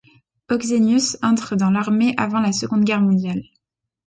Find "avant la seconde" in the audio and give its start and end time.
2.17-2.85